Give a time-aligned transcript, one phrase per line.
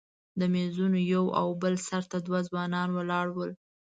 [0.39, 3.47] د میزونو یو او بل سر ته دوه ځوانان ولاړ وو.